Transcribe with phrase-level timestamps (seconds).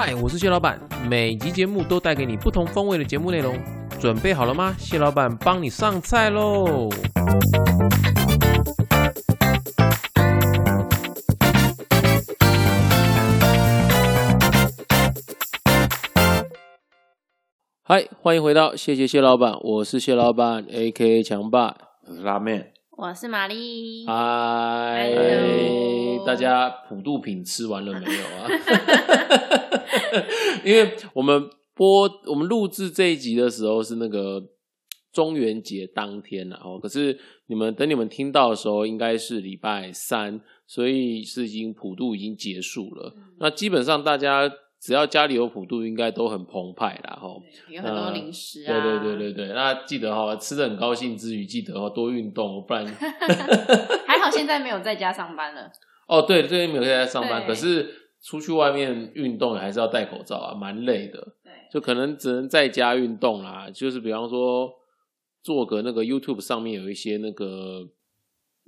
[0.00, 3.58] 嗨，我是谢老板，每集节目都带给你不同风味的节目内容，
[3.98, 4.72] 准备好了吗？
[4.78, 6.88] 谢老板帮你上菜喽！
[17.82, 21.74] 嗨，欢迎回到谢谢谢老板，我是谢老板，A.K.A 强爸。
[22.06, 24.04] 我是拉面，我是玛丽。
[24.08, 25.08] 嗨
[26.26, 28.48] 大家普渡品吃完了没有啊？
[30.64, 34.42] 因为我们播我们录制这一集的时候是那个
[35.12, 43.14] 中元节当天然后可是你们等你们听到的时候应该是礼拜三，所以是已经普渡已经结束了。
[43.38, 47.28] 那基本上大家只要家里有普渡，应该都很澎湃啦，哈。
[47.68, 52.86] 有很多呃零食对啊，对对对对，那记得哈、吃的很高兴之余，记得哈、多运动，不然
[54.06, 55.70] 还好现在没有在家上班了。
[56.06, 63.68] 哦，对，最近没有在家上班，可是出去外面运动还是要戴口罩啊，蛮累的，对，就可能只能在家运动啦。
[63.72, 64.70] 就是比方说
[65.42, 67.86] 做个那个 YouTube 上面有一些那个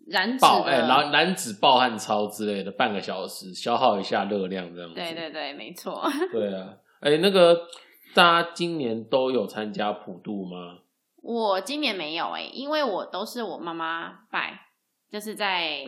[0.09, 4.95] 燃脂爆哎的，燃燃脂爆汗操之类的，半个小时消耗一下热量这样子。
[4.95, 6.03] 对对对，没错。
[6.33, 7.67] 对啊，哎，那个
[8.15, 10.79] 大家今年都有参加普渡吗？
[11.23, 14.59] 我今年没有哎、因为我都是我妈妈拜，
[15.11, 15.85] 就是在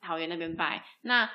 [0.00, 0.84] 桃园那边拜。
[1.02, 1.28] 那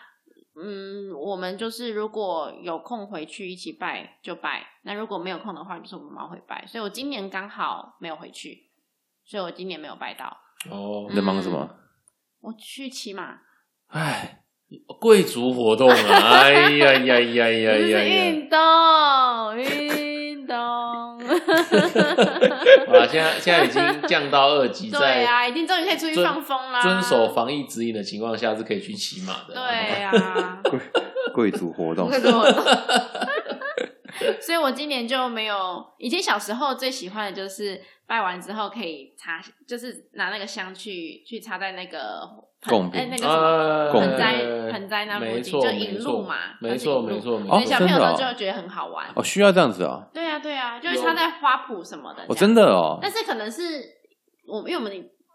[0.55, 6.65] 嗯，我们就是如果有空回去一起拜就拜，那如果没有空的话，就是我妈妈会拜。
[6.65, 8.69] 所以我今年刚好没有回去，
[9.25, 10.25] 所以我今年没有拜到。
[10.69, 11.69] 哦你，在忙什么？
[12.41, 13.35] 我去骑马，
[13.87, 14.39] 哎，
[14.99, 15.95] 贵族活动啊！
[16.41, 17.99] 哎呀呀呀呀呀呀！
[18.03, 18.57] 运动，
[19.57, 20.57] 运动。
[20.57, 21.17] 啊，
[23.07, 26.81] 现在现在已经降到二级， 对在啊，已经终于可以出去放风啦。
[26.81, 29.53] 遵守防疫指引的情况下是可以去骑马的。
[29.53, 29.63] 对
[30.03, 30.79] 啊，贵
[31.33, 32.09] 贵族活动
[34.41, 35.85] 所以我今年就没有。
[35.97, 42.21] 以前小时候最喜欢的就是拜完之后可以插，就是拿那个香去去插在那个
[42.61, 49.07] 盆贡品哎那个什么盆栽盆栽那附近，就引路嘛，没错没错没错所以小朋友就觉得很好玩。
[49.15, 50.07] 哦，需要这样子啊？
[50.13, 52.23] 对啊对啊，就是插在花圃什么的。
[52.27, 52.53] 哦，真。
[52.53, 53.61] 的哦，但是可能是
[54.45, 54.91] 我，因为我们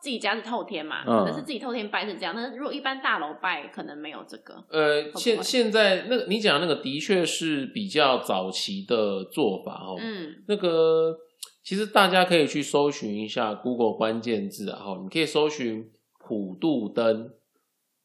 [0.06, 2.32] 自己家是透天嘛，嗯可能是自己透天拜是这样。
[2.32, 4.54] 但是如果一般大楼拜，可能没有这个。
[4.70, 9.96] 呃，现现在那个你讲那个的确是比较早期的做法哦。
[9.98, 11.12] 嗯，那个
[11.64, 15.90] 其实大家可以去搜寻一下 Google 关键字啊，哈，你可以搜寻
[16.20, 17.28] 普渡灯，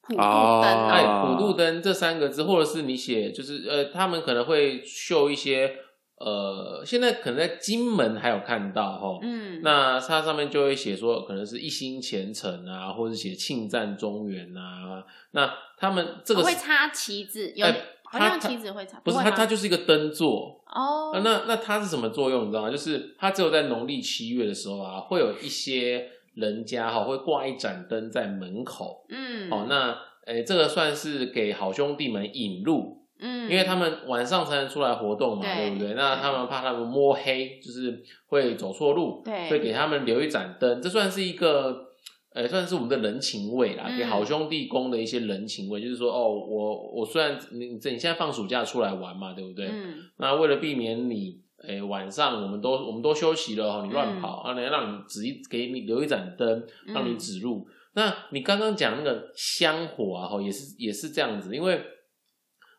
[0.02, 5.76] 普渡哦灯哎，啊，普渡灯这三个字，或者是你写，就是呃，他们可能会秀一些
[6.24, 15.04] 呃，现在可能在金门还有看到哈，嗯，那它上面就会写说，可能是一心虔诚啊，或者写庆赞中原啊。
[15.32, 19.32] 那他们这个是会插旗子，有哎好像旗子会插，不是它？
[19.32, 20.62] 它就是一个灯座。
[20.68, 22.44] 哦啊，那那它是什么作用？
[22.48, 22.70] 你知道吗？
[22.70, 29.06] 就是它只有在农历七月的时候啊，会有一些人家哈会挂一盏灯在门口。
[29.10, 35.94] 嗯，哦，那诶，这个算是给好兄弟们引路，嗯，因为他们晚上才能出来活动嘛，对对不对？
[35.94, 41.88] 那他们怕他们摸黑，就是会走错路，对所以给他们留一盏灯，这算是一个。
[42.34, 49.68] 呃，算是我们的人情味啦，嗯给好兄弟宫的一些人情味，就是说，哦，我我虽然你你你现在放暑假出来玩嘛，对不对？
[49.68, 57.68] 嗯那为了避免你，诶、晚上我们都我们都休息了哈，你乱嗯跑，啊，来让你指一给你留一盏灯，让你嗯指路。
[57.96, 61.82] 那你刚刚讲那个香火啊，哈，也是也是这样子，因为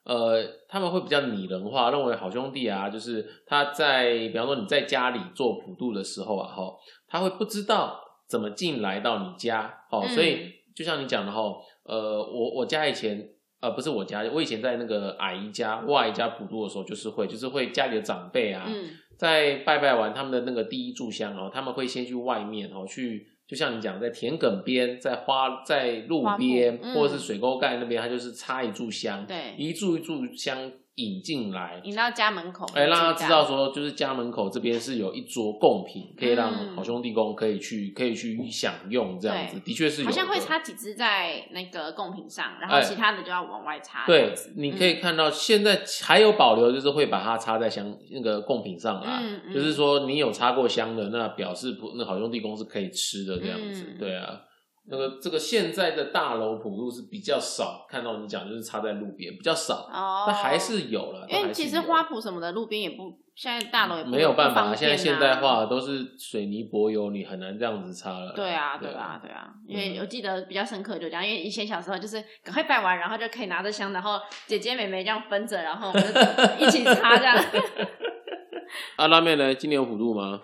[0.04, 6.72] 呃，他们会比较拟人化，认为好兄弟啊，就是他在，比方说你在家里做普渡的时候啊，哈，
[7.06, 11.40] 他会不知道怎么进来到你家，哦，嗯所以就像你讲的哈，
[11.84, 13.28] 呃，我我家以前。
[13.62, 29.52] 呃，不是我家，我以前在那个阿姨家、我阿姨家普渡的时候，就是会，就是会家里的长辈啊，嗯在拜拜完他们的那个第一炷香哦，他们会先去外面哦，去就像你讲，在田埂边、在花、在路边，嗯或者是水沟盖那边，它就是插一炷香，对。
[29.58, 36.76] 一炷一炷香引进来，引到家门口，哎，让他知道，说，就是家门口这边是有一桌贡品，可以让嗯。
[36.76, 42.80] 好兄弟公可以去可以去享用，这样子，的确是有，好像会插几支在那个贡品上，然哎。
[42.80, 44.04] 后其他的就要往外插。
[44.06, 49.20] 这对，你可以看到现在还有保留，就是会把它插在香那个贡品上啦。
[49.22, 49.54] 嗯嗯。
[49.54, 53.86] 就是说你有插过香的，那表示不那好兄弟公是可以吃的这样子。
[53.94, 53.98] 嗯。
[53.98, 54.40] 对啊，
[54.88, 61.26] 那个这个现在的大楼普路是比较少看到你讲，就是插在路边比较少，哦，但还是有了。
[61.28, 68.32] 因为其实花圃什么的，路边也不，现在大楼也不没有办法，现在现代化都是水泥柏油，你很难这样子插了。
[68.34, 77.36] 对啊，对对啊，对啊，因为嗯我记得比较深刻就这样，因为以前小时候就是赶快拜完，然后就可以拿着香，然后姐姐妹妹这样分着，然后我们就一起插这样。
[78.96, 79.54] 啊，拉面呢？
[79.54, 80.40] 今年有普渡吗？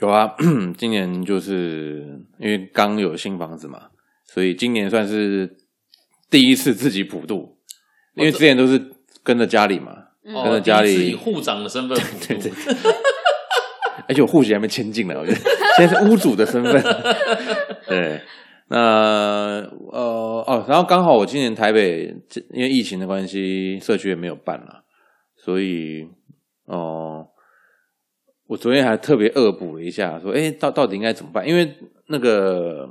[0.00, 0.34] 有啊，
[0.78, 3.88] 今年就是因为刚有新房子嘛，
[4.24, 5.56] 所以今年算是
[6.30, 7.58] 第一次自己普渡，
[8.14, 8.80] 因为之前都是
[9.22, 9.92] 跟着家里嘛，
[10.24, 12.52] 嗯跟着家里以户长的身份普渡，对对
[14.08, 15.38] 而且我户籍还没迁进来，我觉得
[15.76, 16.82] 现在是屋主的身份。
[17.86, 18.20] 对，
[18.68, 22.14] 那呃哦，然后刚好我今年台北
[22.52, 24.82] 因为疫情的关系，社区也没有办了，
[25.36, 26.08] 所以
[26.64, 27.26] 哦、
[28.50, 31.48] 我昨天还特别恶补了一下，说，哎，到到底应该怎么办？
[31.48, 31.72] 因为
[32.08, 32.90] 那个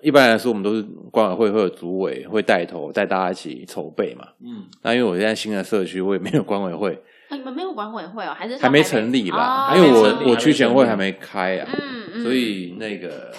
[0.00, 0.80] 一般来说，我们都是
[1.10, 4.24] 管委会会有组委会带头带大家一起筹备嘛。
[4.38, 6.94] 嗯，那因为我现在新的社区，我也没有管委会，
[7.28, 13.32] 啊你们没有管委会哦，还是说还没成立啦，哦因为我我区前会还没开啊，嗯嗯，所以那个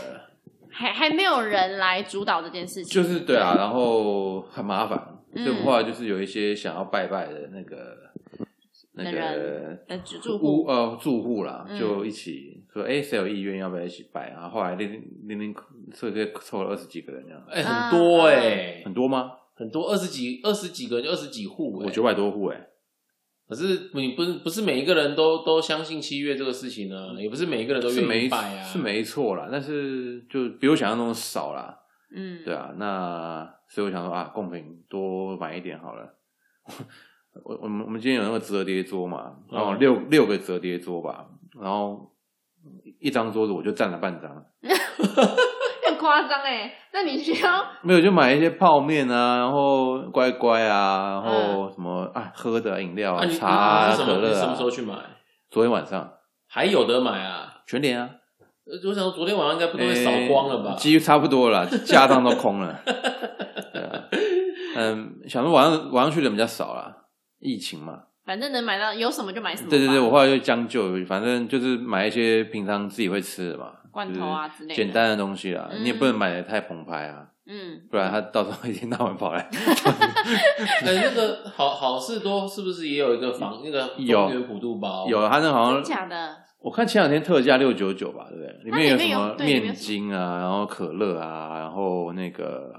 [0.70, 5.02] 还还没有人来主导这件事情，就是对啊，然后很麻烦，
[5.34, 5.46] 嗯。
[5.46, 7.96] 所以我后来就是有一些想要拜拜的那个
[8.94, 14.30] 那的个住住户，屋呃住户啦，嗯就一起说，哎，谁有意愿要不要一起拜？
[14.32, 15.56] 然后后来零零零
[15.94, 19.32] 所以就凑了二十几个人这样，哎、很多哎、很多吗？
[19.56, 22.68] 很多二十几二十几个人就二十几户、哎我九百多户哎，
[23.48, 31.78] 可是你不是不是每一个人都都相信七月这个事情呢，也不是每一个人都愿意拜啊，是没错啦，但是就比我想象中少啦。
[32.14, 36.14] 嗯，对啊，那所以我想说啊，贡品多买一点好了。
[37.44, 41.26] 我我们我们今天有那个折叠桌嘛，然后嗯六、六个折叠桌吧，
[41.62, 42.12] 然后
[43.00, 44.30] 一张桌子我就占了半张，
[45.88, 54.14] 很夸张哎，那你需要 没有就买一些泡面啊，然后乖乖啊，然后什么、啊喝的饮料啊，你茶啊、你什么？
[54.14, 54.72] 可乐你什么时候啊。
[54.72, 54.94] 去买？
[55.50, 56.14] 昨天晚上
[56.48, 57.62] 还有得买啊？
[57.66, 58.10] 全点啊，
[58.66, 60.72] 呃我想说昨天晚上应该不都会扫光了吧？
[60.72, 62.80] 诶几乎差不多了，家当都空了。
[63.74, 64.04] 对啊，
[64.76, 66.96] 嗯，想说晚上晚上去的人比较少啦，
[67.42, 68.04] 疫情嘛。
[68.24, 75.68] 反正能买到有什么就买什么，对对对，我后来就将就，反正就是买一些平常自己会吃的嘛，罐头啊之类的简单的东西啦。
[75.72, 79.42] 嗯你也不能买的太澎湃啊，嗯，不然他到时候一天到晚跑来。
[79.50, 85.08] 哎、那个好好事多是不是也有一个防那个有普渡包？
[85.10, 88.64] 有他那好真像假的，我看前两天特价六九九吧，对不对？
[88.66, 92.72] 里面有什么面筋啊，然后可乐啊，然后那个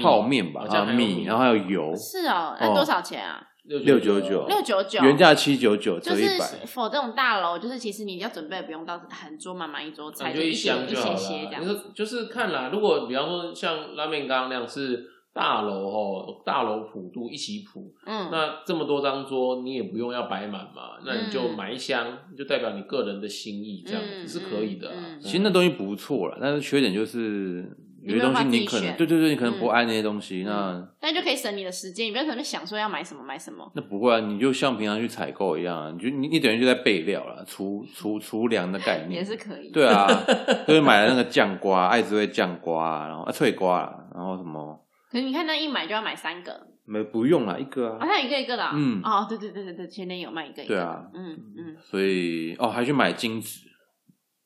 [0.00, 3.48] 泡面吧，好米，然后还有油，是哦，那哦多少钱啊？
[3.64, 6.46] 六699六九九，原价七九九，折就是一百。
[6.66, 11.58] 否这种大楼，就是其实你要准备不用到很桌满满一桌菜，那就一一些一箱就好了。
[11.60, 11.74] 你说。
[11.94, 22.06] 就是看啦，如果比方说像拉面刚刚那样是大楼哦，大楼普渡一起普，嗯，那这么多张桌你也不用要摆满嘛，那你就嗯买一箱，
[22.36, 24.94] 就代表你个人的心意，这样子嗯是可以的啊。
[24.94, 27.64] 嗯嗯其实那东西不错了，但是缺点就是
[28.04, 33.70] 有些东西你可能对对对，你可能不嗯爱那些东西，那但就可以省你的时间，你不要可能想说要买什么买什么。
[33.74, 39.70] 那不会啊，你就像平常去采购一样啊，你就你你等于就在备料了，储储储粮的概 念也是可以。
[39.70, 40.06] 对啊，
[40.68, 44.78] 就是买了那个酱瓜，爱滋味酱瓜，然后啊脆瓜，然后什么
[45.10, 48.72] 可是你看那一买就要买三个，没不用啦，一个啊好啊，像一个一个的啊。
[48.74, 50.74] 嗯哦，对对对对对，前天有卖一个一个。
[50.74, 51.76] 对啊，嗯嗯。
[51.80, 53.60] 所以哦还去买金子，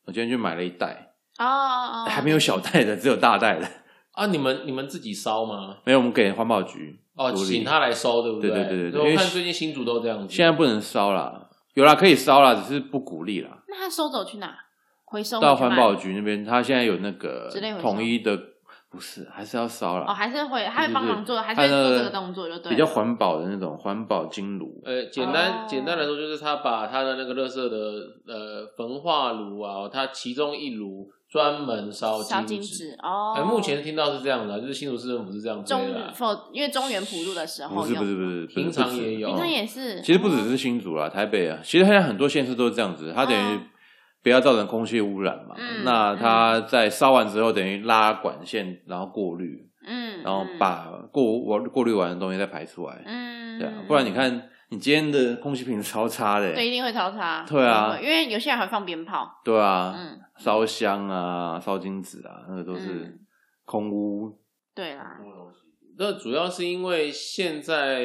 [0.05, 1.08] 我今天去买了一袋，
[1.39, 3.67] 哦哦哦，还没有小袋的，只有大袋的，
[4.11, 5.77] 啊，你们你们自己烧吗？
[5.85, 10.33] 没有我们给环保局哦，处理请他来烧，对不对对对对对因为我看最近新竹都这样子。
[10.33, 13.63] 现在不能烧啦，有啦可以烧啦，只是不鼓励啦。
[13.67, 14.55] 那他收走去哪？
[15.05, 17.49] 回收到环保局那边，他现在有那个
[17.81, 18.37] 统一的，
[18.91, 22.69] 不是还是要烧了哦，还是会，还会帮忙做，还是他那会做这个动作，就对。
[22.69, 24.79] 比较环保的那种环保金炉。
[24.85, 27.77] 呃，简单、哦简单来说，就是他把他的那个垃圾的
[28.27, 32.97] 呃焚化炉啊，他其中一炉专门烧烧金金纸。
[33.03, 33.35] 哦。
[33.37, 36.11] 哎、目前听到是这样的啊，就是新竹市政府是这样推中的啊。
[36.13, 40.01] 否，因为中原普渡的时候不是不是不是，不是平常也有平常也是。
[40.01, 43.61] 其实不只哦是新竹啦，台北啊，其实现在很多县市都是这样子，它等于哦
[44.21, 45.55] 不要造成空气污染嘛。
[45.57, 53.01] 嗯那它在烧完之后，等于拉管线，然后过滤，嗯，然后嗯把过我过滤完的东西再排出来。
[53.05, 53.28] 嗯，
[53.59, 57.45] 对啊，不然你看你今天的空气品质超差的、对一定会超差。
[57.47, 59.41] 对啊因为有些人还放鞭炮。
[59.43, 63.19] 对啊，嗯，烧香啊，烧金纸啊，那个都是嗯
[63.65, 64.39] 空污。
[64.73, 65.17] 对啦，
[65.97, 68.03] 那主要是因为现在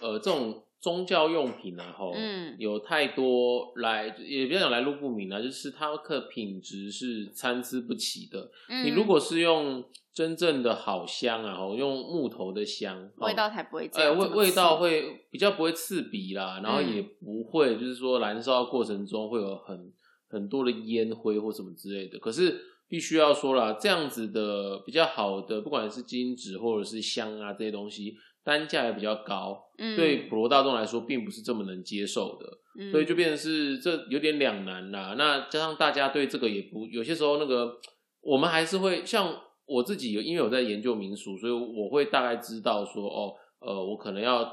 [0.00, 8.50] 呃这种宗教用品啊，吼，嗯有太多来，也不要讲来路不明啊，就是它的品质是参差不齐的。
[8.68, 19.92] 嗯，你如果是用真正的好香啊，吼，用木头的香，吼味道才不会这哎，味味道会比较不会刺鼻啦，然后嗯也不会就是说燃烧过程中会有很
[20.28, 22.18] 很多的烟灰或什么之类的。
[22.20, 32.46] 可是必须要说啦，这样子的比较好的，不管是金纸或者是香啊这些东西，单价也比较高，嗯对普罗大众来说并不是这么能接受的。
[32.78, 35.14] 嗯所以就变成是这有点两难啦。
[35.16, 37.72] 那加上大家对这个也不有些时候那个，
[38.20, 39.32] 我们还是会像
[39.66, 44.50] 我自己有，因为我在研究民俗，所以我会大概知道说，哦，呃，我可能要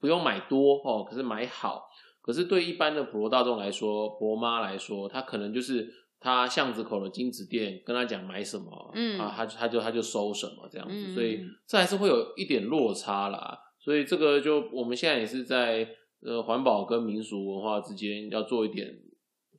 [0.00, 1.82] 不用买多哦，可是买好。
[2.20, 13.58] 可是对一般的普罗大众来说，伯妈来说，他可能就是他巷子口的金子店跟他讲买什么，嗯啊，他就他就他就收什么这样子，嗯所以这还是会有一点落差啦。
[13.80, 15.84] 所以这个就我们现在也是在
[16.24, 18.88] 呃环保跟民俗文化之间要做一点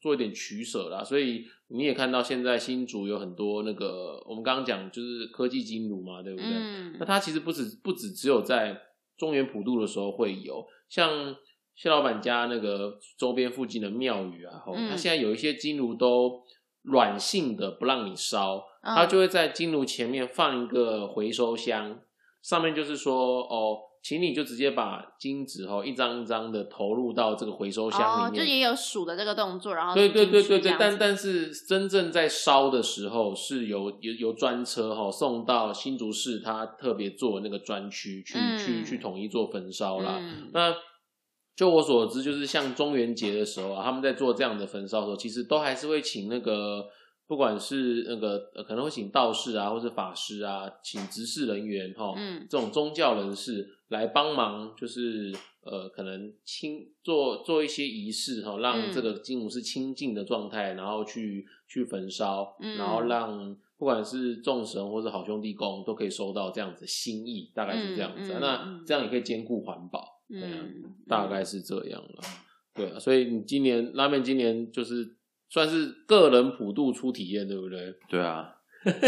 [0.03, 1.01] 做一点取舍啦。
[1.01, 6.49] 所以你也看到现在新竹有很多那个我们刚刚讲就是科技金炉嘛，对不对？
[6.51, 8.79] 嗯那它其实不止不止只有在
[9.17, 11.33] 中原普渡的时候会有，像
[11.73, 16.43] 谢老板家那个周边附近的庙宇啊，吼嗯它现在有一些金炉都
[16.81, 22.01] 软性的不让你烧，嗯它就会在金炉前面放一个回收箱，
[22.41, 28.45] 上面就是说哦，请你就直接把金纸哦一张一张的投入到这个回收箱哦，里面。
[28.45, 40.17] 就也有数的这个动作，然后对对对对对，但但是真正在烧的时候，是由由由专车哈、送到新竹市，他特别做那个专区去、嗯去去统一做焚烧啦。
[40.19, 40.75] 嗯那
[41.55, 46.83] 就我所知，就是像中元节的时候啊，他们在做这样的焚烧的时候，其实都还是会请那个，
[47.33, 70.19] 不管是那个、呃可能会请道士啊，或是法师啊，请执事人员哈、嗯这种宗教人士来帮忙，就是呃，可能清做做一些仪式哈、让嗯这个金炉是清净的状态，然后去去焚烧，嗯然后让不管是众神或者好兄弟公都可以收到这样子的心意，大概是这样子啊、嗯嗯那嗯这样也可以兼顾环保。
[71.07, 72.21] 大概是这样了。
[72.75, 75.15] 对啊，所以你今年拉面今年就是
[75.53, 77.95] 算是个人普渡初体验，对不对？
[78.09, 78.49] 对啊，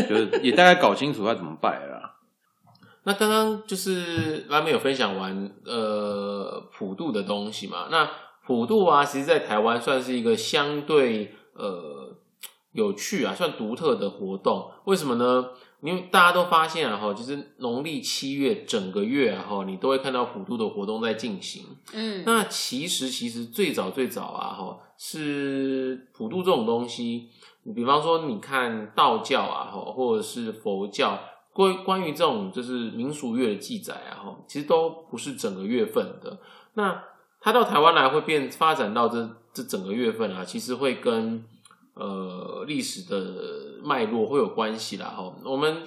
[0.08, 2.16] 就是也大概搞清楚该怎么拜了啦。
[3.06, 7.88] 那刚刚就是拉面有分享完呃普渡的东西嘛？
[7.90, 8.08] 那
[8.46, 12.16] 普渡啊，其实在台湾算是一个相对呃
[12.74, 14.72] 有趣啊，算独特的活动。
[14.84, 15.50] 为什么呢？
[15.86, 21.63] 因为大家都发现啊，哈，就是农历七月整个月啊，哈，你都会看到普渡的活动在进行。
[21.94, 27.30] 嗯，那其实其实最早最早啊，哈，是普渡这种东西。
[27.63, 31.20] 你比方说，你看道教啊，哈，或者是佛教，
[31.54, 36.39] 关关于这种就是民俗月的记载啊，哈，其实都不是整个月份的。
[36.74, 37.04] 那
[37.39, 41.46] 它到台湾来会变发展到这这整个月份啊，其实会跟
[41.96, 45.36] 呃历史的脉络会有关系啦，哈。
[45.44, 45.84] 我们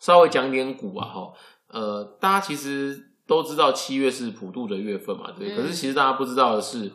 [0.00, 1.32] 稍微讲点古啊，哈，
[1.68, 5.54] 呃，大家其实都知道七月是普渡的月份嘛，对。
[5.54, 6.90] 嗯可是其实大家不知道的是，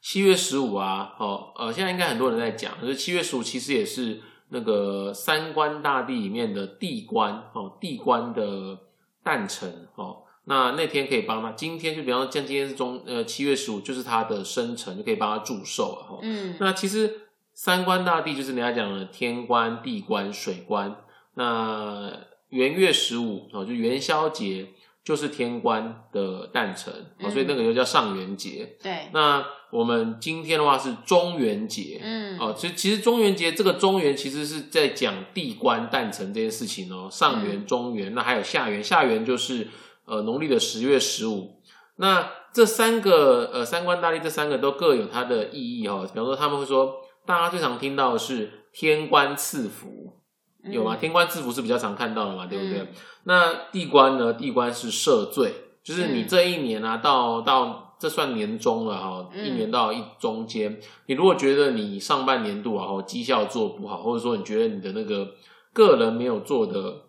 [0.00, 8.78] 七月十五啊，哦，呃，现在应该很多人在讲，可是七月十五其实也是那个三官大帝里面的地官哦，地官的
[9.22, 10.23] 诞辰哦。
[10.46, 16.18] 那那天可以帮他，今天就比方说，像今天是中呃七月十五，就是他的生辰，就可以帮他祝寿了哈。
[16.22, 17.22] 嗯那其实
[17.52, 20.96] 三官大帝就是人家讲的天官、地官、水官。
[21.34, 22.12] 那
[22.50, 24.68] 元月十五哦，就元宵节
[25.02, 28.76] 就是天官的诞辰所以那个就叫上元节。
[28.80, 39.66] 对，那我们今天的话是中元节，嗯哦，其实其实中元节这个中元其实是在讲地官诞辰这件事情哦，上元、嗯中元，那还有下元，下元就是
[40.06, 41.60] 呃农历的十月十五。
[41.96, 50.18] 那这三个呃三官大帝这三个都各有它的意义哦，比方说他们会说，大家最常听到的是天官赐福，
[50.64, 50.96] 有吗？
[50.96, 52.80] 嗯天官赐福是比较常看到的嘛，对不对？
[52.80, 52.88] 嗯
[53.26, 54.34] 那地官呢？
[54.34, 65.28] 地官是赦罪，就是你嗯这一年啊，到到这算年终了哈，嗯一年到一中间，你如果觉得你上半年度啊，哈绩效做不好，或者说你觉得你的那个
[65.72, 67.02] 个人没有做的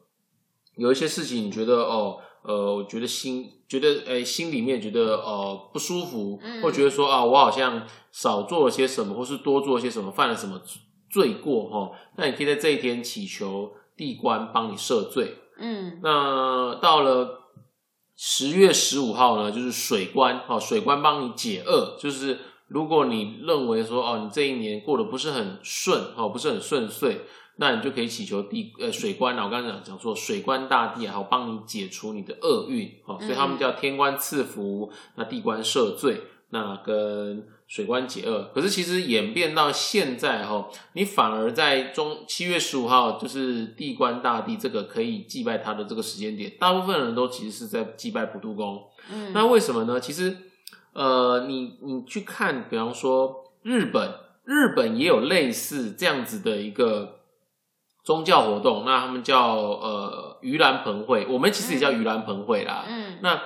[0.77, 10.61] 有一些事情，你觉得哦，呃，我觉得心觉得诶心里面觉得呃不舒服，嗯或觉得说啊，我好像少做了些什么，或是多做了些什么，犯了什么
[11.09, 15.35] 罪过哈、那你可以在这一天祈求地官帮你赦罪。
[15.57, 17.41] 嗯那到了
[18.17, 27.21] 十月十五号呢，就是水官哦，水官帮你解厄，就是如果你认为说哦，你这一年过得不是很顺哦，不是很顺遂，
[27.57, 38.51] 那你就可以祈求地呃水官啊，我刚刚讲讲说水官大帝啊，好帮你解除你的厄运哦，所以他们叫天官赐福，那地官赦罪，那跟水官解厄。
[38.53, 48.83] 可是其实演变到现在哈，你反而在中七月十五号就是地官大帝这个可以祭拜他的这个时间点，大部分人都其实是在祭拜普渡公。
[49.09, 49.97] 嗯，那为什么呢？
[49.99, 50.35] 其实
[50.91, 57.14] 呃，你你去看，比方说日本，日本也有类似这样子的一个。
[58.05, 62.85] 宗教活动，那他们叫呃盂兰盆会，我们其实也叫盂兰盆会啦。
[62.87, 63.41] 嗯，那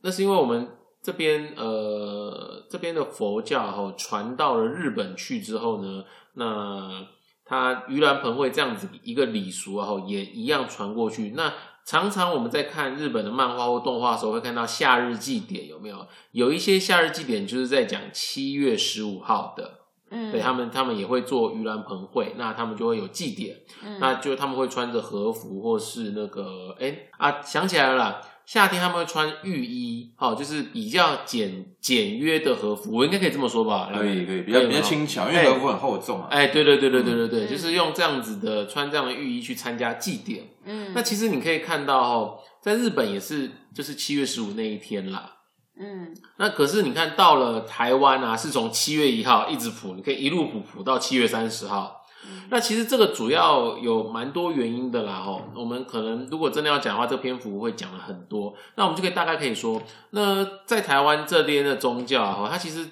[0.00, 0.68] 那是因为我们
[1.00, 6.02] 这边呃这边的佛教哈传到了日本去之后呢，
[6.34, 7.06] 那
[7.44, 11.34] 它盂兰盆会这样子一个礼俗啊，也一样传过去。
[11.36, 11.52] 那
[11.84, 16.06] 常常我们在看日本的漫画或动画的时候，会看到夏日祭典有没有？
[16.32, 19.81] 有一些夏日祭典就是在讲七月十五号的。
[20.12, 33.90] 嗯，对他们，他们也会做盂兰盆会，那他们就会有祭典，嗯那就他们会穿着和服或是那个，哎啊，想起来了啦，夏天他们会穿浴衣，好、就是比较简简约的和服，我应该可以这么说吧？
[33.90, 36.28] 可以可以，比较比较轻巧，因为和服很厚重啊。
[36.30, 40.44] 哎，对对对对对对对，嗯就是用这样子的穿这样的浴衣去参加祭典。
[40.66, 45.38] 嗯，那其实你可以看到哦，在日本也是，就是七月十五那一天啦。
[45.78, 51.98] 嗯那可是你看到了台湾啊，是从七月一号一直普，你可以一路普普到七月三十号。
[52.24, 58.54] 嗯那其实这个主要有蛮多原因的啦，吼，我们可能如果真的要讲的话，这篇幅会讲了很多。
[58.76, 62.88] 那我们就可以大概可以说，那在台湾这边的宗教啊，吼它其实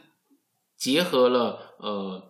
[0.76, 2.20] 结合了呃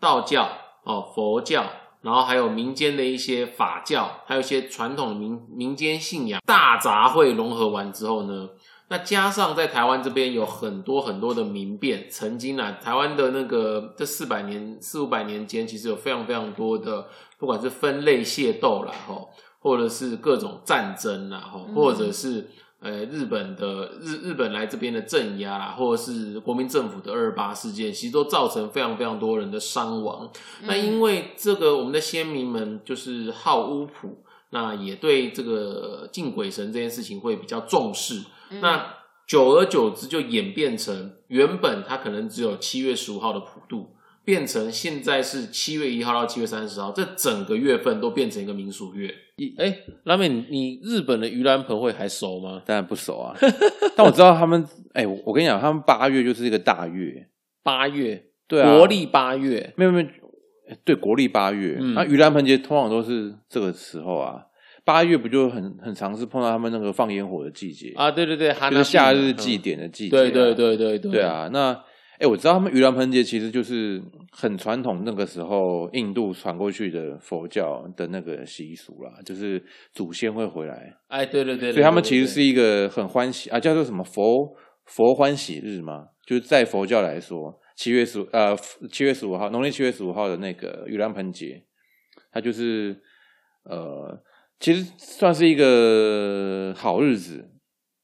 [0.00, 0.48] 道教
[0.84, 1.66] 哦、佛教，
[2.00, 8.48] 然后还有民间的一些法教，还有一些传统的民民间信仰，大杂烩融合完之后呢，
[8.92, 17.06] 那加上在台湾这边有很多很多的民变，曾经啊，台湾的那个这四百年四五百年间，其实有非常非常多的，
[17.38, 19.28] 不管是分类械斗啦，吼，
[19.60, 30.28] 或者是各种战争啦，吼，嗯或者是呃日本的日日本来这边的镇压啦，或者是国民政府的二二八事件，其实都造成非常非常多人的伤亡。
[30.62, 38.24] 那因为这个，我们的先民们就是好巫普，那也对这个敬鬼神这件事情会比较重视。
[38.50, 38.60] 嗯。
[38.60, 38.94] 那
[39.26, 49.14] 久而久之，就演变成原本它可能只有七月十五号的普渡，变成现在是七月一号到七月三十号，这整个月份都变成一个民俗月。
[49.56, 52.60] 哎，拉美，你你日本的盂兰盆会还熟吗？
[52.66, 53.34] 当然不熟啊，
[53.96, 57.28] 但我知道他们，哎、我我跟你讲，他们八月就是一个大月，
[57.62, 60.08] 八月，对啊，国历八月，没有没有，
[60.84, 61.94] 对，国历八月，嗯。
[61.94, 64.44] 那盂兰盆节通常都是这个时候啊，
[64.84, 70.20] 八月不就很很常是碰到他们那个放烟火的季节，啊，对对对，就是夏日祭祭典的季节、啊。
[70.20, 71.12] 对对对对对。
[71.12, 71.72] 对，啊，那
[72.18, 88.54] 哎、我知道他们盂兰盆节其实就是很传统，那个时候印度传过去的佛教的那个习俗啦，就是祖先会回来，哎，对对对，所以他们其实是一个很欢喜啊，叫做什么佛佛欢喜日嘛，就是在佛教来说，七月十五呃
[88.90, 91.64] 七月十五号，农历七月十五号的那个盂兰盆节，
[92.30, 93.00] 它就是
[93.64, 94.20] 呃，
[94.60, 97.48] 其实算是一个好日子，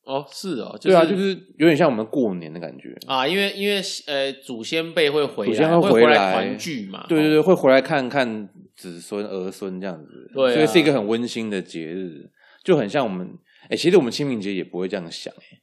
[0.04, 2.96] 哦，是哦，对啊，就是有点像我们过年的感觉。
[3.06, 10.54] 啊，因为因为呃，祖先辈会回来，祖先会回来团聚嘛，哦对对对，会回来看看子孙儿孙这样子，对啊。
[10.54, 12.30] 所以是一个很温馨的节日，
[12.64, 13.28] 就很像我们，
[13.68, 15.58] 哎、其实我们清明节也不会这样想、哎，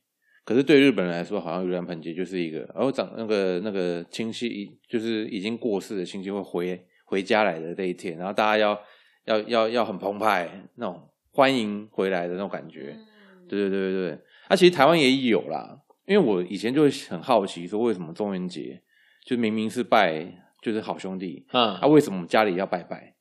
[0.45, 8.79] 可是对日本人来说，好像盂兰盆节就是一个，然后长那个那个亲戚已就是已经过世的亲戚会回回家来的这一天，然后大家要
[9.25, 13.47] 要要要很澎湃那种欢迎回来的那种感觉，嗯。
[13.47, 18.81] 对对对对对，那、其实台湾也有啦，因为我以前就会很好奇，说为什么中元节
[19.25, 20.25] 就明明是拜
[20.61, 23.13] 就是好兄弟，嗯啊，，为什么我们家里要拜拜？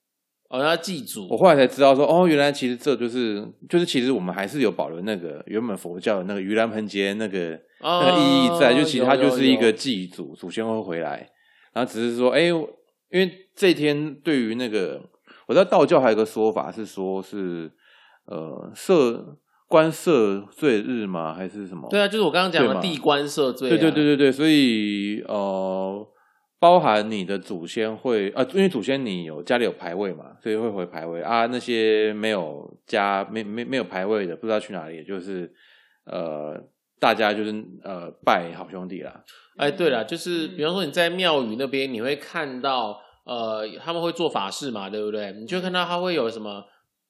[0.49, 1.27] 哦，要祭祖。
[1.29, 11.29] 我后来才知道说，哦，原来其实这就是就是其实我们还是有保留那个原本佛教的那个盂兰盆节那个、那个意义在，就其实它就是一个祭祖，祖先会回来，
[11.73, 12.69] 然后只是说，哎、因
[13.13, 15.03] 为这天对于那个
[15.53, 17.71] 我在道道教还有一个说法是说是
[18.25, 19.23] 呃赦
[19.69, 21.35] 官赦罪日吗？
[21.35, 21.89] 还是什么？
[21.91, 26.07] 对啊，就是我刚刚讲的地官赦罪啊，对对对对对，所以呃，
[26.59, 31.47] 包含你的祖先会呃，因为祖先你有家里有牌位嘛，所以会回牌位啊。
[31.47, 35.53] 那些没有家没没没有牌位的，不知道去哪里，就是
[36.07, 36.59] 呃，
[36.99, 39.23] 大家就是呃拜好兄弟啦。
[39.59, 45.33] 哎，对了，就是比方说你在庙宇那边，你会看到呃，他们会做法事嘛，对不对？
[45.33, 46.65] 你就看到他会有什么，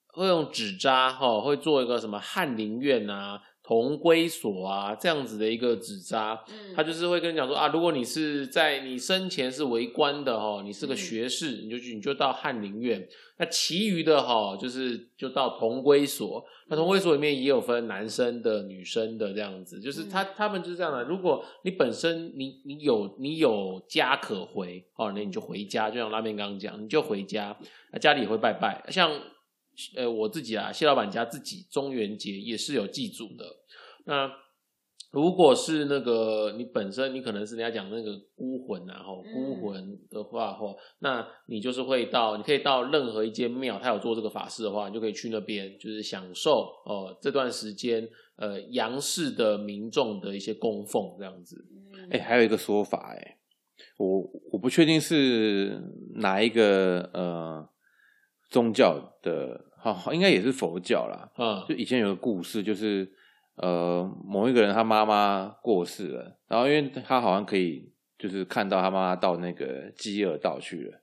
[0.09, 3.41] 会用纸扎哈、会做一个什么翰林院啊、
[3.73, 13.09] 同归所啊这样子的一个纸扎，嗯，他就是会跟你讲说啊，如果你是在你生前是为官的哈，你是个嗯学士，你就去你就到翰林院。
[13.39, 16.45] 那其余的哈，就是就到同归所。
[16.69, 21.03] 那同归所里面也有分男生的、女生的这样子，就是他他们就是这样的。
[21.05, 27.57] 如果你本身你你有你有家可回哦，那你就回家，就像拉面刚刚讲，你就回家，
[27.91, 28.85] 那家里也会拜拜。
[28.91, 29.11] 像
[29.97, 33.47] 呃我自己啊，谢老板家自己中元节也是有祭祖的。
[34.05, 34.31] 那
[35.11, 51.63] 如果是那个你本身你可能是人家讲那个孤魂啊，吼嗯孤魂的话，吼，那你就是会到，你可以到任何一间庙，他有做这个法事的话，你就可以去那边，就是享受哦这段时间呃杨氏的民众的一些供奉这样子。
[51.95, 53.37] 嗯哎、还有一个说法、哎，
[53.99, 55.79] 我我不确定是
[56.15, 57.69] 哪一个呃
[58.49, 61.31] 宗教的，好、应该也是佛教啦。
[61.37, 63.13] 嗯就以前有个故事，就是
[63.57, 70.99] 呃某一个人他妈妈过世了，然后因为他好像可以就是看到他妈妈到那个饥饿道去了。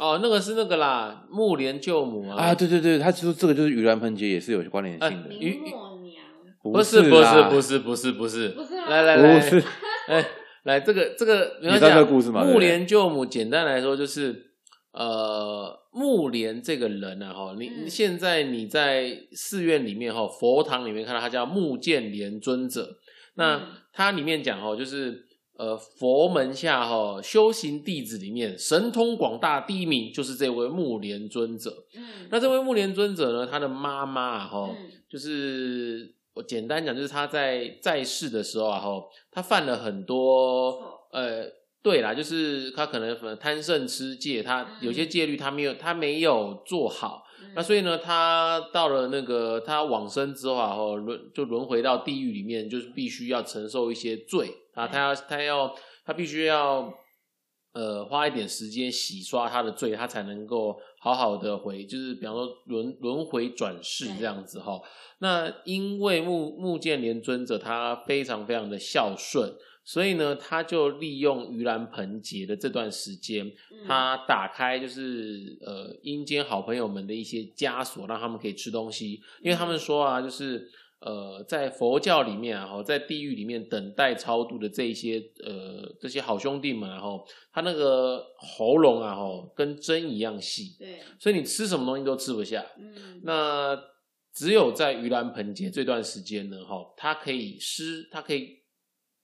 [0.00, 6.24] 哦，那个是那个啦，木莲救母啊，啊，对对对，他说这个就是盂兰盆节也是有关联性的，哎林默娘。
[6.60, 8.74] 不是不是不是不是不是不是。
[8.88, 9.64] 来来来，不是。
[10.06, 10.24] 哎，
[10.64, 12.44] 来这个这个，你知道这个故事吗？
[12.44, 14.47] 木莲救母，简单来说就是，
[14.98, 22.98] 呃，木莲这个人啊，哈，你、嗯现在你在寺院里面哈，佛堂里面看到他叫木建莲尊者，
[23.34, 25.24] 那嗯他里面讲哦，就是
[25.56, 31.84] 呃佛门下哈修行弟子里面神通广大第一名就是这位木莲尊者。
[31.94, 34.74] 嗯，那这位木莲尊者呢，他的妈妈啊哈。
[34.76, 40.82] 嗯就是我简单讲，就是他在在世的时候啊，哈，他犯了很多
[41.12, 41.46] 呃，
[41.82, 56.92] 对啦，就是他可能贪胜吃戒，他有些戒律他没有他没有做好，嗯那所以呢，他到了那个他往生之后啊，吼轮就轮回到地狱里面，就是必须要承受一些罪啊，他要他要他必须要。
[57.74, 64.80] 呃，花一点时间洗刷他的罪，他才能够好好的回，就是比方说轮轮回转世这样子哈。
[65.20, 69.52] 那因为木木剑莲尊者他非常非常的孝顺，
[69.84, 80.68] 所以呢，他就利用盂兰盆节的这段时间，嗯他打开就是呃阴间好朋友们的一些枷锁，让他们可以吃东西，因为他们说啊，就是。
[81.00, 89.22] 呃，在佛教里面啊，哈，在地狱里面等待超度的这一些呃这些好兄弟们啊，哈，他那个喉咙啊，哈，
[89.54, 92.66] 跟针一样细，对，所以你吃什么东西都吃不下。
[92.78, 93.80] 嗯，那
[94.34, 98.58] 只有在盂兰盆节这段时间呢，哈，它可以施，它可以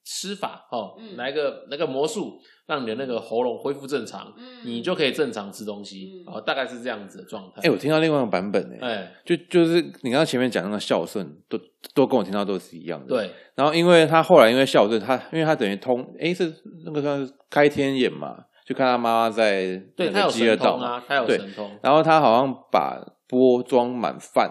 [0.05, 7.63] 施法，哦，嗯来个来个魔术，让你的那个喉咙恢复正常，嗯你就可以正常吃东西，嗯哦，大概是这样子的状态。
[7.63, 11.59] 哎、我听到另外一个版本哎、哎，就就是你刚刚前面讲那个孝顺，都
[11.95, 13.07] 都跟我听到都是一样的。。
[13.07, 16.53] 对，然后因为他后来因为孝顺，他因为他等于通，哎、是
[16.85, 18.37] 那个算是开天眼嘛，
[18.67, 24.51] 就看他妈妈在对他有那个饥饿神道嘛，通啊，他有神通，然后他好像把钵装满饭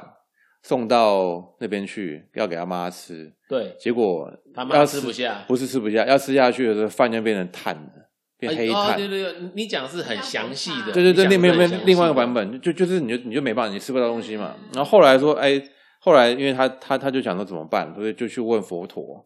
[0.63, 7.91] 送到那边去，要给他妈吃，对，结果他妈要吃不下不是吃不下，要吃下去的时候饭就变成碳了，
[8.39, 8.97] 变黑哎哦炭。
[8.97, 14.55] 对对对，你你讲是很详细的，对对对，你另另讲是很详细另另外一个版本，就就是你就你就没办法，你吃不到东西嘛。
[14.73, 15.61] 然后后来说，哎，
[15.99, 19.25] 后来因为他他他就想说怎么办，所以就去问佛陀。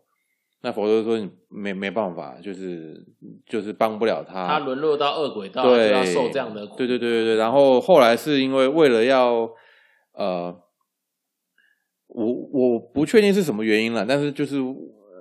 [0.63, 2.95] 那佛陀说你没没办法，就是
[3.45, 6.75] 就是帮不了他，他沦落到恶鬼道，就对，要受这样的苦。
[6.75, 7.35] 对对对对对。
[7.35, 9.47] 然后后来是因为为了要
[10.13, 10.51] 呃，
[12.17, 14.57] 我我不确定是什么原因了，但是就是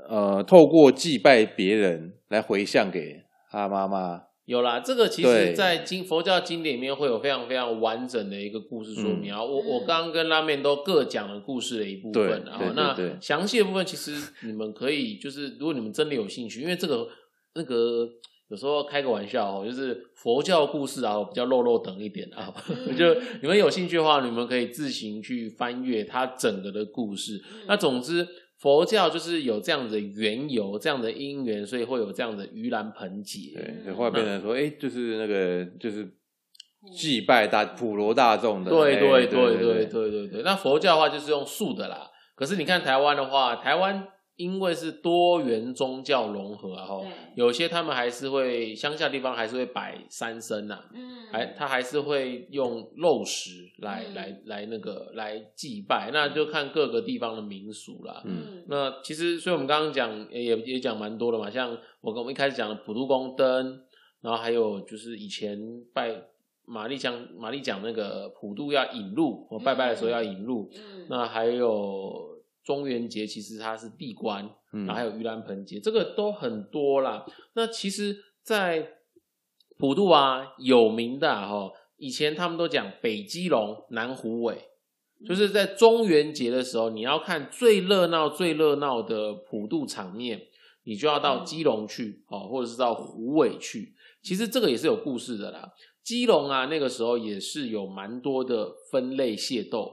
[0.09, 4.23] 呃，透过祭拜别人来回向给他妈妈。
[4.47, 9.43] 有啦，这个其实，在经佛教经典里面会有非常非常完整的一个故事说明啊。
[9.43, 14.13] 我我嗯刚刚跟拉面都各讲了故事的一部分，然后那详细的部分其实
[14.45, 17.09] 你们可以就是，如果你们真的有兴趣，因为这个
[17.57, 18.09] 那个
[18.49, 22.55] 有时候开个玩笑哦，就是佛教故事啊比较弱肉等一点啊，
[22.97, 27.43] 就你们有兴趣的话，你们可以自行去翻阅它整个的故事。
[27.67, 28.25] 那总之，
[28.59, 33.53] 佛教就是有这样的缘由、这样的因缘，所以会有这样的盂兰盆节。
[33.57, 36.09] 对，你话变成说，哎，就是那个就是
[36.97, 38.71] 祭拜大普罗大众的。
[38.71, 40.43] 对对对对对对对。
[40.45, 42.09] 那佛教的话就是用素的啦。
[42.37, 44.07] 可是你看台湾的话，台湾。
[44.37, 54.15] 因为是多元宗教融合啊，吼，有些他们还是会乡下地方还是会摆三牲呐、嗯，还他还是会用肉食来、嗯。
[54.15, 58.23] 来来那个来祭拜，那就看各个地方的民俗啦。
[58.27, 58.63] 嗯。
[58.69, 63.81] 那其实，所以我们刚刚讲也也也讲蛮多的嘛，像我跟我们一开始讲的普渡宫灯，
[64.21, 65.59] 然后还有就是以前
[65.95, 66.15] 拜
[66.67, 72.36] 玛丽讲玛丽讲那个普渡要引路，我拜拜的时候要引路，嗯，那还有
[72.67, 77.25] 中元节其实它是地关，嗯然后还有盂兰盆节，这个都很多啦。
[77.55, 78.95] 那其实，在
[79.79, 84.59] 普渡啊，有名的哈、齁以前他们都讲北基隆、南虎尾，
[85.25, 90.43] 就是在中元节的时候，你要看最热闹、最热闹的普渡场面，
[90.83, 93.95] 你就要到基隆去哦，或者是到虎尾去。
[94.23, 95.71] 其实这个也是有故事的啦。
[96.03, 99.93] 基隆啊，那个时候也是有蛮多的分类械斗，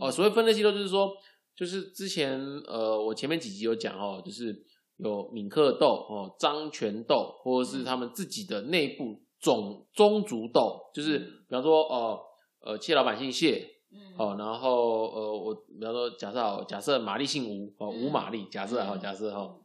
[0.00, 1.10] 哦，所谓分类械斗就是说，
[1.56, 4.54] 就是之前呃，我前面几集有讲哦，就是
[4.98, 12.20] 有敏克豆哦、漳泉豆，或者是他们自己的内部种宗族豆，就是比方说哦
[12.60, 14.14] 呃，谢老板姓谢嗯。
[14.18, 18.02] 哦，然后呃，我比方说假设哦，假设玛丽姓吴哦，嗯。
[18.02, 19.00] 吴玛丽，假设哈，嗯。
[19.00, 19.56] 假设哈，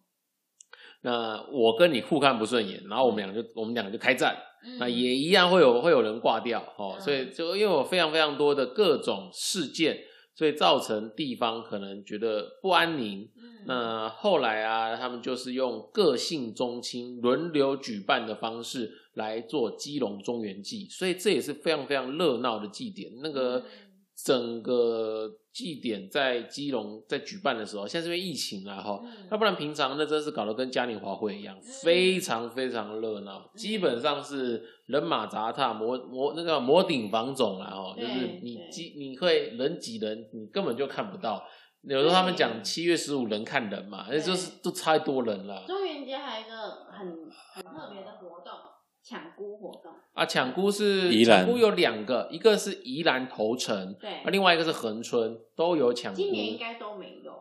[1.02, 4.78] 那我跟你互看不顺眼，然后我们两个就我们两个就开战，嗯。
[4.78, 7.02] 那也一样会有会有人挂掉哦，嗯。
[7.02, 9.98] 所以就因为我非常非常多的各种事件，
[10.34, 13.30] 所以造成地方可能觉得不安宁。
[13.36, 23.12] 嗯那后来啊，他们就是用个性宗亲轮流举办的方式来做基隆中原祭，所以这也是非常非常热闹的祭典。
[23.22, 23.64] 那个嗯
[24.24, 29.28] 整个祭典在基隆在举办的时候，现在是因为疫情啊哈，嗯。
[29.32, 38.70] 要不然平常那真是搞得跟嘉年华会一样，非常非常热闹，基本上是人马杂踏，摩摩那个摩顶房总啦哈，就是你对。
[38.70, 41.44] 挤你会人挤人，你根本就看不到。
[41.84, 45.64] 有时候他们讲七月十五人看人嘛，那就是都太多人了。
[45.66, 47.08] 中元节还有一个很
[47.54, 48.54] 很特别的活动，
[49.04, 49.92] 抢菇活动。
[50.14, 50.26] 啊。
[50.26, 56.18] 抢菇是宜兰抢菇有两个，一个是宜兰头城，对啊，，另外一个是恒春，都有抢菇。
[56.18, 57.32] 今年应该都没有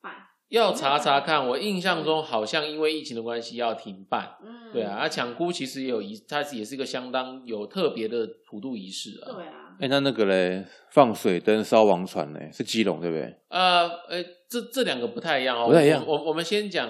[0.00, 0.12] 办。
[0.48, 4.36] 要查查看，我印象中好像因为疫情的关系要停办。
[4.44, 9.32] 嗯，对啊，啊，抢菇其实也有仪，它也是一个相当有特别的普渡仪式啊。
[9.32, 13.34] 对啊，哎，那那个嘞，放水灯、烧王船嘞，是基隆对不对？
[13.48, 16.86] 呃，呃，这这两个不太一样哦，不太一样我我我们先讲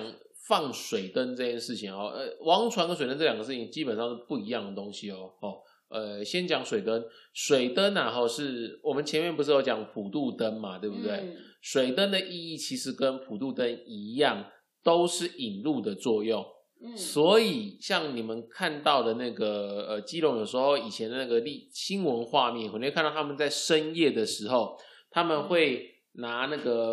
[0.46, 5.32] 放水灯这件事情哦，呃，王船跟水灯这两个事情基本上是不一样的东西哦。
[5.40, 11.12] 哦，呃，先讲水灯，水灯啊，哈，是我们前面不是有讲普渡灯嘛，对不对？
[11.12, 14.50] 嗯水灯的意义其实跟普渡灯一样，
[14.82, 16.44] 都是引路的作用。
[16.84, 24.76] 嗯，所以，像你们看到的那个呃，基隆有时候以前的那个历新闻画面，可能会看到他们在深夜的时候，
[25.12, 26.92] 他们会拿那个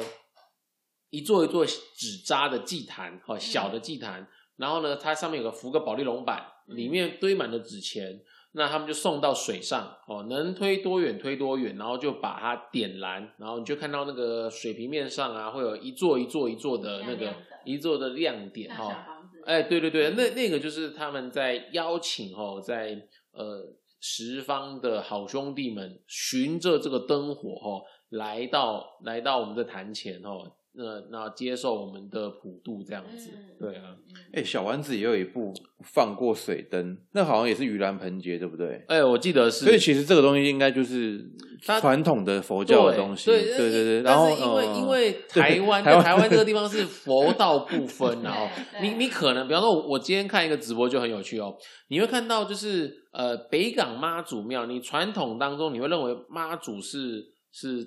[1.09, 17.33] 一座一座纸扎的祭坛，哦，小的祭坛，然后呢，它上面有个浮个保利龙板，里面堆满了纸钱，那他们就送到水上，哦，能推多远推多远，然后就把它点燃，然后你就看到那个水平面上啊，会有一座一座一座的那个
[17.65, 19.15] 一座的亮点，像哈。
[19.45, 33.45] 哎，对对对，那那个就是他们在邀请哦，在呃十方的好兄弟们循着这个灯火哦，来到来到我们的坛前哦，那那接受我们的普渡这样子，嗯。
[33.59, 38.83] 对啊，嗯哎，小丸子也有一部放过水灯，那好像也是盂兰盆节，对不对？
[38.87, 41.23] 哎，我记得是，所以其实这个东西应该就是
[41.61, 46.03] 传统的佛教的东西，对对对然后因为、嗯因为台湾台湾。
[46.03, 48.47] 台湾这个地方是佛道不分， 然后
[48.81, 51.55] 你你可能，比方说我，今天看一个直播就很有趣哦，
[51.89, 57.85] 你会看到就是呃北港妈祖庙，你传统当中你会认为妈祖是是哦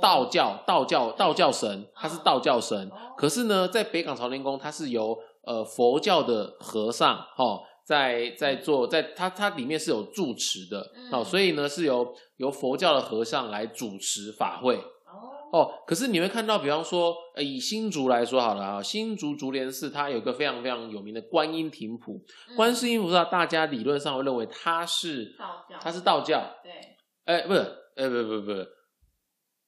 [0.00, 3.14] 道教道教道教神，他是道教神，哦。
[3.16, 11.10] 可是呢，在北港朝天宫，它是由呃佛教的和尚哦，在在做，在它它里面是有住持的嗯。
[11.12, 14.76] 哦，所以呢是由由佛教的和尚来主持法会。
[14.76, 15.70] 哦，哦。
[15.86, 22.20] 可是你会看到，比方说，呃，以新竹来说好了啊，新竹竹联寺它有个非常非常有名的观音亭谱，
[22.50, 22.56] 嗯。
[22.56, 26.72] 观世音菩萨，大家理论上会认为他是道教，他是道教，对，
[27.24, 27.60] 哎，不是，
[27.96, 28.52] 哎，不不不不，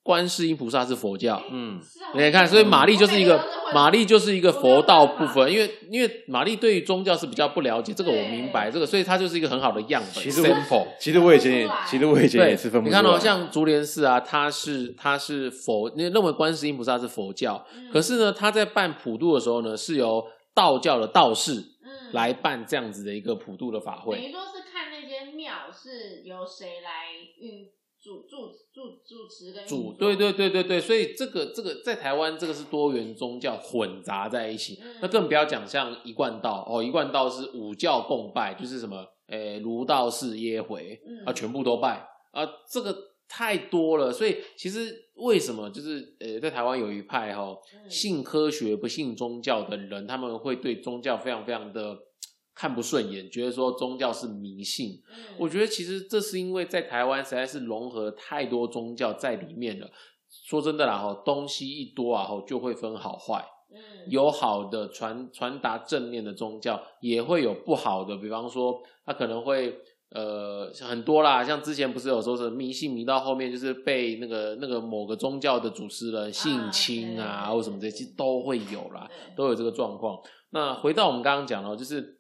[0.03, 1.43] 观世音菩萨是佛教。
[1.51, 1.79] 嗯，
[2.15, 10.25] 你看，所以玛丽就是一个玛丽就是一个佛道部分，因为因为玛丽对于宗教是比较不了解，这个我明白，对这个所以它就是一个很好的样本。
[10.25, 10.87] 其实我。
[10.99, 17.91] 其实我以前也其实我以前也是分不你看哦、像竹莲寺啊，它是它是佛，你认为观世音菩萨是佛教，嗯。
[17.93, 21.53] 可是呢，他在办普渡的时候呢，是由道教的道士
[21.85, 22.13] 嗯。
[22.13, 24.17] 来办这样子的一个普渡的法会。
[24.17, 24.29] 等会。
[24.29, 27.07] 于说是看那些庙是由谁来
[27.39, 27.67] 运
[28.03, 34.97] 主主主主持跟主对对对对对，所以这个这个在台湾这个是多元宗教混杂在一起，嗯。
[35.03, 42.97] 那更不要讲像一贯道哦，一贯道是五教共拜，就是什么诶儒道释耶回嗯啊，全部都拜啊，这个
[43.29, 51.99] 太多了，所以其实为什么就是呃在台湾有一派哈、嗯信科学不信宗教的人，他们会对宗教非常非常的
[52.55, 55.01] 看不顺眼，觉得说宗教是迷信。
[55.11, 59.91] 嗯我觉得其实这是因为在台湾实在是融合太多宗教在里面了。
[60.47, 63.45] 说真的啦，哈，东西一多啊，哈，就会分好坏。
[63.73, 69.77] 嗯，有好的传传达正面的宗教，也会有不好的，比方说他可能会
[70.11, 80.17] 呃很多啦，像之前不是有说是迷信迷到后面就是被那个那个某个宗教的主持人性侵啊，对或什么这些，都会有啦，都有这个状况。
[80.51, 82.20] 那回到我们刚刚讲了，就是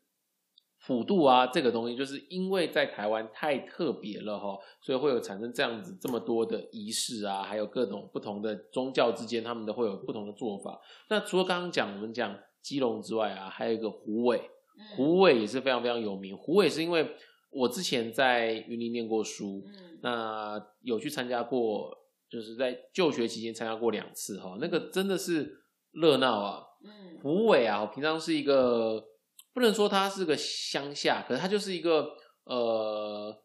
[0.91, 10.81] 普渡啊这个东西，就是因为在台湾太特别了哈，所以会有产生这样子这么多的仪式啊，还有各种不同的宗教之间，他们都会有不同的做法。
[11.09, 16.37] 那除了刚刚讲我们讲基隆之外啊，还有一个虎尾，嗯虎尾也是非常非常有名。
[16.37, 17.09] 虎尾是因为
[17.51, 21.97] 我之前在云林念过书，嗯那有去参加过，
[22.29, 26.65] 就是在就学期间参加过两次哈，那个真的是热闹啊。
[26.83, 29.05] 嗯虎尾啊，平常是一个
[29.53, 32.09] 不能说它是个乡下，可是它就是一个
[32.45, 33.37] 呃，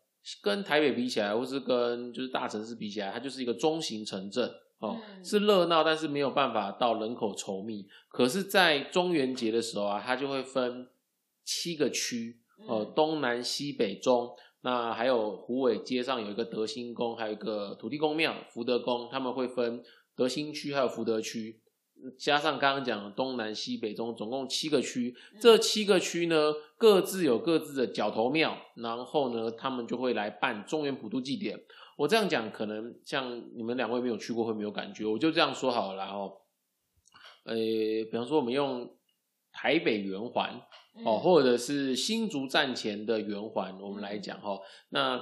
[0.42, 7.88] 跟台北比起来，或是跟就是大城市比起来，它就是一个中型城镇哦，嗯是热闹，但是没有办法到人口稠密。
[8.10, 10.88] 可是，在中元节的时候啊，它就会分
[11.44, 14.36] 七个区哦、嗯东南西北中。
[14.62, 19.84] 那还有虎尾街上有一个德兴宫，还有一个土地公庙福德宫，他们会分
[20.16, 21.62] 德兴区还有福德区。
[22.18, 25.16] 加上刚刚讲的东南西北中，总共七个区。
[25.40, 31.60] 这七个区呢，各自有各自的角头庙，然后呢，他们就会来办中原普渡祭典。
[31.98, 36.34] 我这样讲，可能像你们两位没有去过会没有感觉，我就这样说好了哦。
[37.46, 38.98] 呃，比方说我们用
[39.52, 40.62] 台北圆环
[40.98, 45.22] 嗯哦，或者是新竹站前的圆环，我们来讲哈、哦，那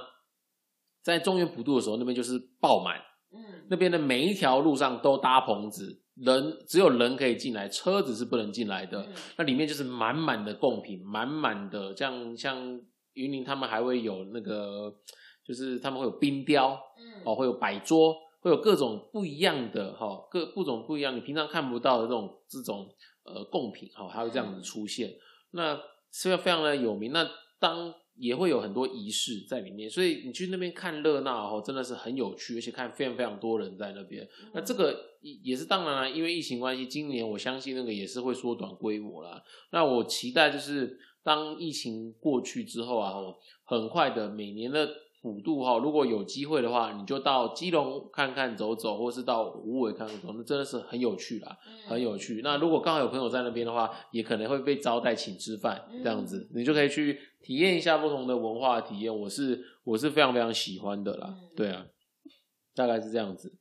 [1.02, 3.00] 在中原普渡的时候，那边就是爆满。
[3.36, 9.02] 嗯那边的每一条路上都搭棚子，人只有人可以进来，车子是不能进来的。
[9.02, 12.80] 嗯那里面就是满满的贡品，满满的像像
[13.14, 14.94] 云林他们还会有那个，
[15.44, 22.88] 就是他们会有冰雕嗯哦，会有摆桌，会有各种不一样的哈、各各种不一样，你平常看不到的这种这种
[23.24, 25.10] 呃贡品哈、还会这样子出现。
[25.50, 25.80] 那
[26.12, 27.12] 是非常的有名。
[27.12, 34.26] 那当也会有很多仪式在里面，所以你去那边看热闹哦，真的是很有趣，而且看非常非常多人在那边。
[34.52, 39.42] 那这个也也是当然了，因为疫情关系，今年我相信那个也是会缩短规模啦。
[39.72, 44.88] 那我期待就是当疫情过去之后啊，哦很快的每年的
[45.24, 51.58] 普渡哈，如果有机会的话，你就到基隆看看走走，或是到虎尾看看走，那真的是很有趣啦。
[51.66, 52.42] 嗯很有趣。
[52.44, 59.18] 那如果刚好有朋友在那边的话，也可能会被招待请吃饭嗯这样子，你就可以去体验一下不同的文化体验。
[59.18, 61.86] 我是我是非常非常喜欢的啦，嗯对啊，
[62.74, 63.56] 大概是这样子。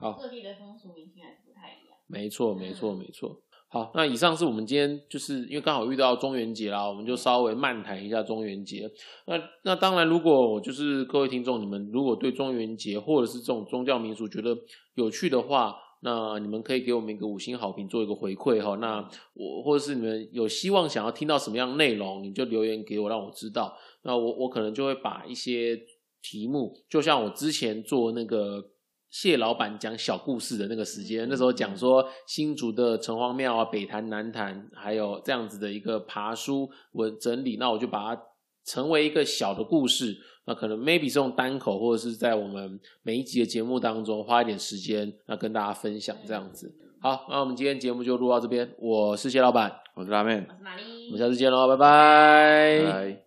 [0.00, 1.96] 好各地的风俗民情还是不太一样。
[2.08, 3.40] 没错， 没错，嗯没错。
[3.74, 8.88] 好，那以上是我们今天就是因为刚好遇到中元节啦，我们就稍微慢谈一下中元节。
[9.26, 9.34] 那
[9.64, 14.56] 那当然，如果就是各位听众，你们如果对中元节或者是这种宗教民俗觉得
[14.94, 18.76] 有趣的话，那你们可以给我们一个五星好评，做一个回馈哈。
[18.76, 23.76] 那我或者是你们有希望想要听到什么样的内容，你就留言给我，让我知道。
[24.04, 25.76] 那我我可能就会把一些
[26.22, 28.64] 题目，就像我之前做那个
[29.14, 38.22] 谢老板讲小故事的那个时间，那时候讲说新竹的城隍庙啊、北坛、南坛，还有这样子的一个爬书文整理，那我就把它
[38.64, 40.16] 成为一个小的故事。
[40.46, 46.74] 那可能 maybe 是用单口，或者是在我们每一集的节目当中花一点时间，那跟大家分享这样子。
[47.00, 53.22] 好，那我们今天节目就录到这边，我是谢老板，我是拉面我，是玛丽，我们下次见喽，拜拜拜。